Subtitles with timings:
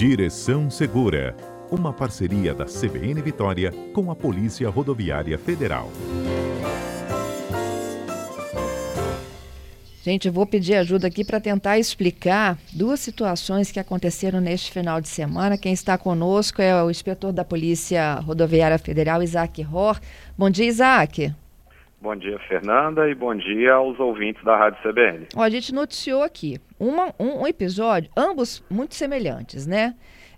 [0.00, 1.36] Direção Segura,
[1.70, 5.90] uma parceria da CBN Vitória com a Polícia Rodoviária Federal.
[10.02, 15.02] Gente, eu vou pedir ajuda aqui para tentar explicar duas situações que aconteceram neste final
[15.02, 15.58] de semana.
[15.58, 20.00] Quem está conosco é o inspetor da Polícia Rodoviária Federal, Isaac Ror.
[20.34, 21.30] Bom dia, Isaac.
[22.02, 25.26] Bom dia, Fernanda, e bom dia aos ouvintes da Rádio CBN.
[25.36, 29.94] Ó, a gente noticiou aqui uma, um, um, episódio, ambos muito semelhantes, né?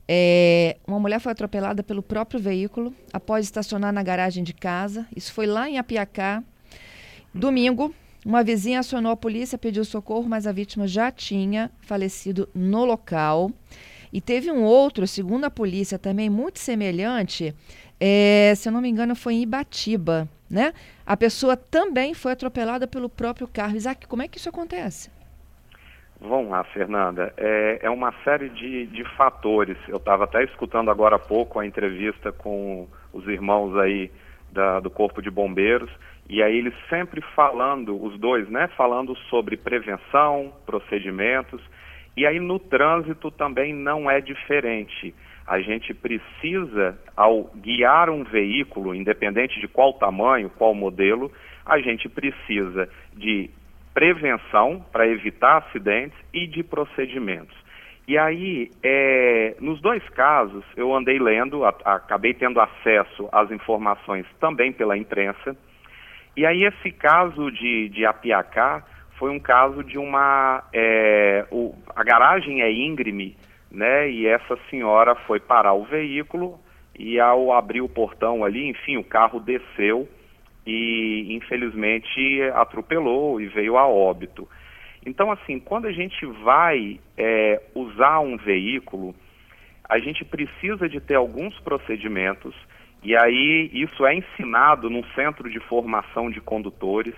[0.08, 5.06] É, uma mulher foi atropelada pelo próprio veículo após estacionar na garagem de casa.
[5.14, 6.42] Isso foi lá em Apiacá.
[7.32, 7.94] Domingo,
[8.26, 13.52] uma vizinha acionou a polícia, pediu socorro, mas a vítima já tinha falecido no local.
[14.12, 17.54] E teve um outro, segundo a polícia, também muito semelhante,
[18.04, 20.74] é, se eu não me engano, foi em Ibatiba, né?
[21.06, 23.74] A pessoa também foi atropelada pelo próprio carro.
[23.74, 25.10] Isaac, como é que isso acontece?
[26.20, 27.32] Vamos lá, Fernanda.
[27.36, 29.76] É, é uma série de, de fatores.
[29.88, 34.12] Eu estava até escutando agora há pouco a entrevista com os irmãos aí
[34.52, 35.90] da, do Corpo de Bombeiros
[36.28, 41.60] e aí eles sempre falando, os dois, né, falando sobre prevenção, procedimentos,
[42.16, 45.14] e aí no trânsito também não é diferente.
[45.46, 51.32] A gente precisa, ao guiar um veículo, independente de qual tamanho, qual modelo,
[51.64, 53.50] a gente precisa de
[53.92, 57.56] prevenção para evitar acidentes e de procedimentos.
[58.06, 64.26] E aí, é, nos dois casos, eu andei lendo, a, acabei tendo acesso às informações
[64.40, 65.56] também pela imprensa,
[66.36, 68.82] e aí esse caso de, de Apiacá
[69.22, 70.64] foi um caso de uma...
[70.72, 73.36] É, o, a garagem é íngreme,
[73.70, 74.10] né?
[74.10, 76.58] E essa senhora foi parar o veículo
[76.98, 80.08] e ao abrir o portão ali, enfim, o carro desceu
[80.66, 84.48] e infelizmente atropelou e veio a óbito.
[85.06, 89.14] Então, assim, quando a gente vai é, usar um veículo,
[89.88, 92.56] a gente precisa de ter alguns procedimentos
[93.04, 97.14] e aí isso é ensinado num centro de formação de condutores.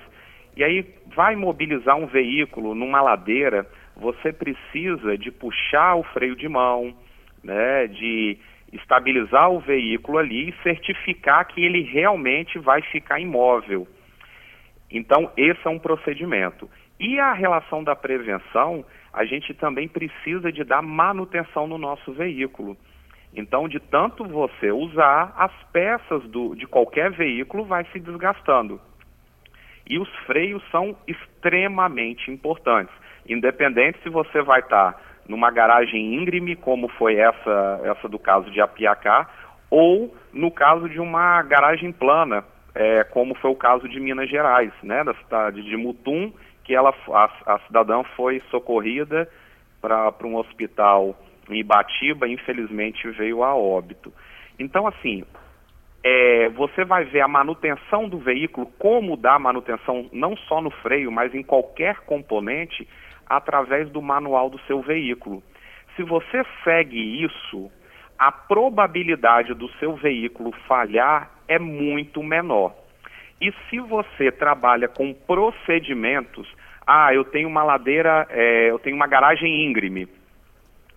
[0.57, 3.67] E aí vai mobilizar um veículo numa ladeira,
[3.97, 6.95] você precisa de puxar o freio de mão,
[7.43, 8.39] né, de
[8.73, 13.87] estabilizar o veículo ali e certificar que ele realmente vai ficar imóvel.
[14.91, 16.69] Então, esse é um procedimento.
[16.99, 22.77] E a relação da prevenção, a gente também precisa de dar manutenção no nosso veículo.
[23.35, 28.81] Então, de tanto você usar, as peças do, de qualquer veículo vai se desgastando.
[29.89, 32.95] E os freios são extremamente importantes,
[33.29, 38.61] independente se você vai estar numa garagem íngreme, como foi essa, essa do caso de
[38.61, 39.29] Apiacá,
[39.71, 44.73] ou no caso de uma garagem plana, é, como foi o caso de Minas Gerais,
[44.83, 46.33] né, da cidade de Mutum,
[46.65, 49.29] que ela, a, a cidadã foi socorrida
[49.81, 51.15] para um hospital
[51.51, 54.13] em Ibatiba, infelizmente veio a óbito.
[54.59, 55.25] Então, assim,
[56.05, 61.11] é, você vai ver a manutenção do veículo, como dar manutenção não só no freio,
[61.11, 62.87] mas em qualquer componente,
[63.27, 65.43] através do manual do seu veículo.
[65.97, 67.73] Se você segue isso,
[68.19, 72.75] a probabilidade do seu veículo falhar é muito menor.
[73.41, 76.47] E se você trabalha com procedimentos,
[76.87, 80.07] ah, eu tenho uma ladeira, é, eu tenho uma garagem íngreme,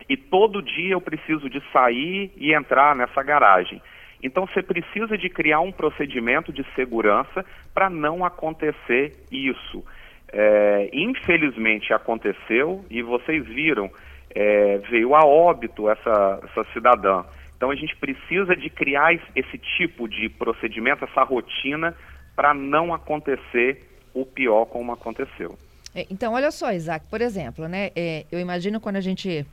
[0.09, 3.81] e todo dia eu preciso de sair e entrar nessa garagem.
[4.22, 9.83] Então você precisa de criar um procedimento de segurança para não acontecer isso.
[10.31, 13.89] É, infelizmente aconteceu e vocês viram,
[14.35, 17.23] é, veio a óbito essa, essa cidadã.
[17.56, 21.95] Então a gente precisa de criar esse tipo de procedimento, essa rotina,
[22.35, 23.83] para não acontecer
[24.13, 25.57] o pior como aconteceu.
[25.95, 27.89] É, então, olha só, Isaac, por exemplo, né?
[27.95, 29.44] É, eu imagino quando a gente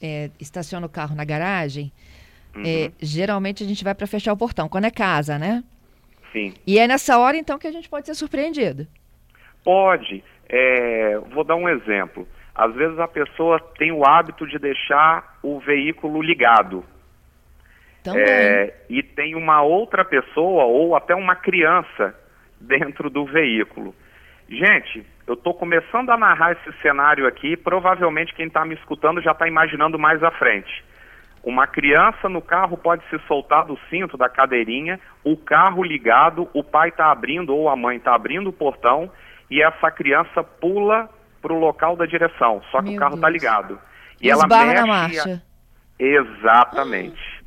[0.00, 1.92] é, estaciona o carro na garagem,
[2.54, 2.62] uhum.
[2.64, 5.62] é, geralmente a gente vai para fechar o portão, quando é casa, né?
[6.32, 6.54] Sim.
[6.66, 8.86] E é nessa hora, então, que a gente pode ser surpreendido.
[9.64, 10.22] Pode.
[10.48, 12.26] É, vou dar um exemplo.
[12.54, 16.84] Às vezes a pessoa tem o hábito de deixar o veículo ligado.
[18.02, 18.22] Também.
[18.22, 22.14] É, e tem uma outra pessoa ou até uma criança
[22.60, 23.94] dentro do veículo.
[24.48, 29.32] Gente, eu estou começando a narrar esse cenário aqui, provavelmente quem está me escutando já
[29.32, 30.84] está imaginando mais à frente.
[31.42, 36.62] Uma criança no carro pode se soltar do cinto da cadeirinha, o carro ligado, o
[36.62, 39.10] pai está abrindo ou a mãe está abrindo o portão
[39.50, 41.08] e essa criança pula
[41.40, 43.78] para o local da direção, só que Meu o carro está ligado.
[44.20, 44.74] E ela mexe.
[44.74, 45.42] Na marcha.
[45.42, 46.02] A...
[46.02, 47.44] Exatamente.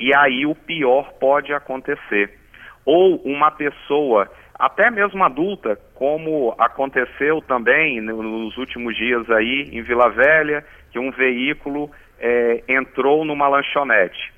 [0.00, 2.38] E aí o pior pode acontecer.
[2.84, 10.08] Ou uma pessoa até mesmo adulta, como aconteceu também nos últimos dias aí em Vila
[10.08, 14.32] Velha, que um veículo é, entrou numa lanchonete.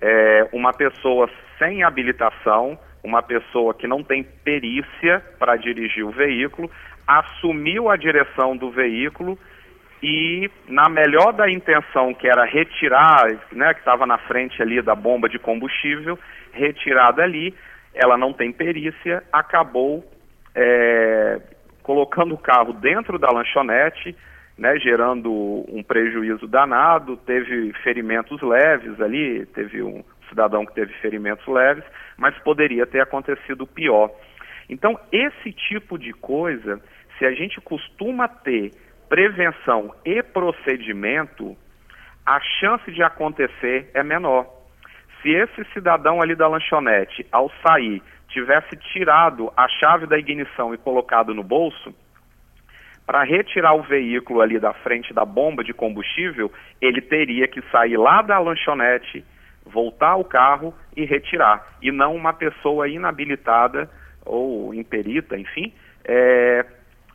[0.00, 6.70] É, uma pessoa sem habilitação, uma pessoa que não tem perícia para dirigir o veículo,
[7.06, 9.38] assumiu a direção do veículo
[10.02, 14.94] e, na melhor da intenção, que era retirar, né, que estava na frente ali da
[14.94, 16.18] bomba de combustível,
[16.52, 17.54] retirada ali,
[17.94, 20.04] ela não tem perícia, acabou
[20.54, 21.40] é,
[21.82, 24.14] colocando o carro dentro da lanchonete,
[24.58, 25.30] né, gerando
[25.68, 31.84] um prejuízo danado, teve ferimentos leves ali, teve um cidadão que teve ferimentos leves,
[32.16, 34.10] mas poderia ter acontecido pior.
[34.68, 36.80] Então, esse tipo de coisa,
[37.18, 38.72] se a gente costuma ter
[39.08, 41.56] prevenção e procedimento,
[42.24, 44.46] a chance de acontecer é menor.
[45.22, 50.78] Se esse cidadão ali da lanchonete, ao sair, tivesse tirado a chave da ignição e
[50.78, 51.94] colocado no bolso,
[53.06, 56.50] para retirar o veículo ali da frente da bomba de combustível,
[56.80, 59.24] ele teria que sair lá da lanchonete,
[59.64, 63.88] voltar ao carro e retirar, e não uma pessoa inabilitada
[64.24, 65.72] ou imperita, enfim,
[66.04, 66.66] é,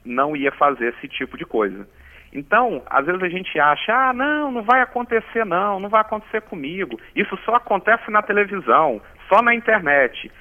[0.05, 1.85] não ia fazer esse tipo de coisa.
[2.33, 6.41] Então, às vezes a gente acha, ah, não, não vai acontecer não, não vai acontecer
[6.41, 6.97] comigo.
[7.13, 10.31] Isso só acontece na televisão, só na internet.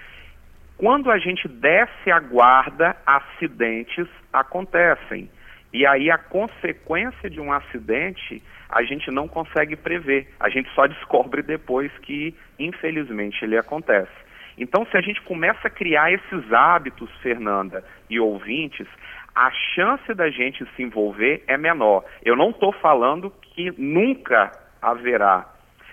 [0.76, 5.28] Quando a gente desce a guarda, acidentes acontecem.
[5.72, 10.28] E aí a consequência de um acidente a gente não consegue prever.
[10.38, 14.12] A gente só descobre depois que, infelizmente, ele acontece.
[14.56, 18.86] Então, se a gente começa a criar esses hábitos, Fernanda e ouvintes,
[19.34, 22.04] a chance da gente se envolver é menor.
[22.24, 24.52] Eu não estou falando que nunca
[24.82, 25.46] haverá,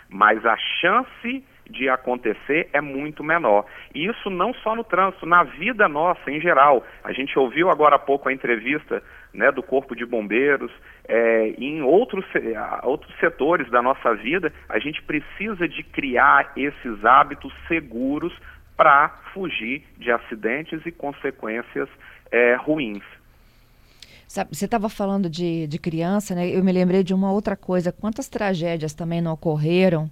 [0.10, 3.66] mas a chance de acontecer é muito menor.
[3.94, 6.86] E isso não só no trânsito, na vida nossa em geral.
[7.04, 9.04] A gente ouviu agora há pouco a entrevista
[9.34, 10.72] né, do Corpo de Bombeiros,
[11.08, 12.26] é, em outros,
[12.84, 18.34] outros setores da nossa vida, a gente precisa de criar esses hábitos seguros
[18.76, 21.90] para fugir de acidentes e consequências
[22.32, 23.04] é, ruins.
[24.28, 26.50] Sabe, você estava falando de, de criança, né?
[26.50, 27.94] Eu me lembrei de uma outra coisa.
[27.94, 30.12] Quantas tragédias também não ocorreram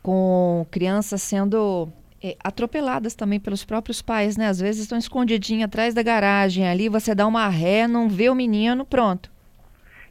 [0.00, 1.88] com crianças sendo
[2.24, 4.48] é, atropeladas também pelos próprios pais, né?
[4.48, 8.34] Às vezes estão escondidinhas atrás da garagem ali, você dá uma ré, não vê o
[8.34, 9.30] menino, pronto.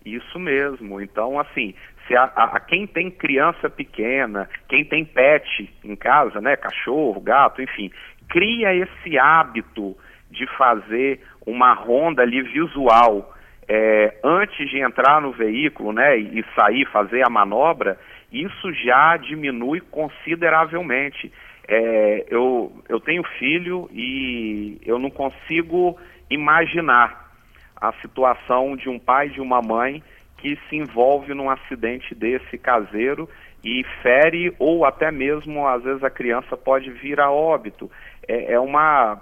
[0.06, 1.02] Isso mesmo.
[1.02, 1.74] Então, assim,
[2.08, 7.64] se a, a, quem tem criança pequena, quem tem pet em casa, né, cachorro, gato,
[7.64, 7.90] enfim,
[8.30, 9.98] cria esse hábito
[10.30, 13.34] de fazer uma ronda ali visual
[13.68, 17.98] é, antes de entrar no veículo, né, e sair, fazer a manobra,
[18.32, 21.32] isso já diminui consideravelmente.
[21.68, 25.98] É, eu, eu tenho filho e eu não consigo
[26.30, 27.32] imaginar
[27.76, 30.04] a situação de um pai e de uma mãe
[30.38, 33.30] que se envolve num acidente desse caseiro
[33.64, 37.90] e fere ou até mesmo às vezes a criança pode vir a óbito.
[38.28, 39.22] É, é uma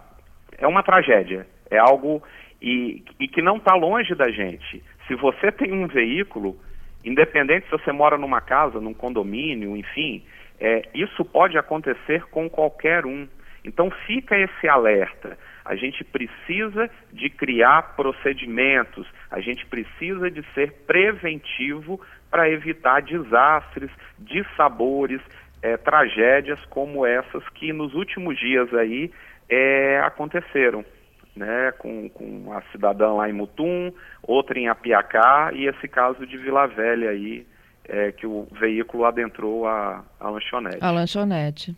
[0.57, 2.21] é uma tragédia, é algo
[2.61, 4.83] e, e que não está longe da gente.
[5.07, 6.57] Se você tem um veículo,
[7.03, 10.23] independente se você mora numa casa, num condomínio, enfim,
[10.61, 13.27] é, isso pode acontecer com qualquer um.
[13.65, 15.35] Então fica esse alerta.
[15.65, 21.99] A gente precisa de criar procedimentos, a gente precisa de ser preventivo
[22.29, 25.21] para evitar desastres, dissabores,
[25.63, 29.11] é, tragédias como essas que nos últimos dias aí
[29.49, 30.85] é, aconteceram.
[31.33, 36.37] Né, com, com a cidadã lá em Mutum, outra em Apiacá e esse caso de
[36.37, 37.47] Vila Velha aí,
[37.87, 40.77] é, que o veículo adentrou a, a lanchonete.
[40.81, 41.75] A lanchonete.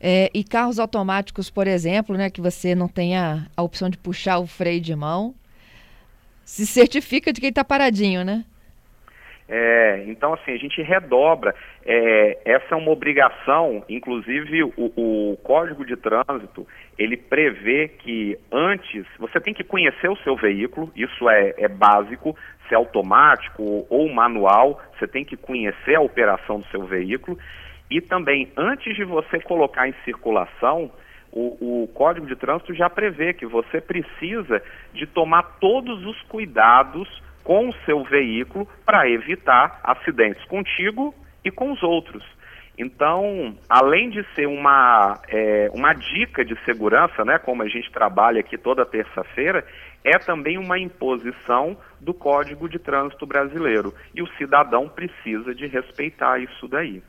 [0.00, 4.38] É, e carros automáticos, por exemplo, né, que você não tenha a opção de puxar
[4.38, 5.34] o freio de mão,
[6.44, 8.44] se certifica de quem está paradinho, né?
[9.52, 11.52] É, então, assim, a gente redobra.
[11.84, 16.64] É, essa é uma obrigação, inclusive o, o, Código de Trânsito,
[16.96, 22.36] ele prevê que antes, você tem que conhecer o seu veículo, isso é, é básico,
[22.68, 27.36] se é automático ou manual, você tem que conhecer a operação do seu veículo.
[27.90, 30.92] E também, antes de você colocar em circulação,
[31.32, 37.08] o, o, Código de Trânsito já prevê que você precisa de tomar todos os cuidados
[37.50, 41.12] com o seu veículo para evitar acidentes contigo
[41.44, 42.22] e com os outros.
[42.78, 48.38] Então, além de ser uma, é, uma dica de segurança, né, como a gente trabalha
[48.38, 49.66] aqui toda terça-feira,
[50.04, 53.92] é também uma imposição do Código de Trânsito Brasileiro.
[54.14, 57.02] E o cidadão precisa de respeitar isso daí.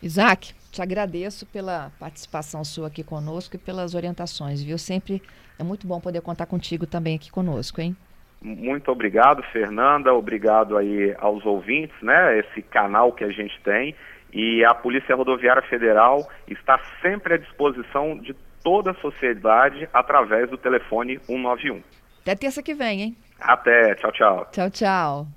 [0.00, 4.78] Isaac, te agradeço pela participação sua aqui conosco e pelas orientações, viu?
[4.78, 5.20] Sempre
[5.58, 7.96] é muito bom poder contar contigo também aqui conosco, hein?
[8.40, 10.12] Muito obrigado, Fernanda.
[10.12, 12.38] Obrigado aí aos ouvintes, né?
[12.38, 13.94] Esse canal que a gente tem.
[14.32, 20.58] E a Polícia Rodoviária Federal está sempre à disposição de toda a sociedade através do
[20.58, 21.82] telefone 191.
[22.22, 23.16] Até terça que vem, hein?
[23.40, 23.94] Até.
[23.94, 24.46] Tchau, tchau.
[24.52, 25.36] Tchau, tchau.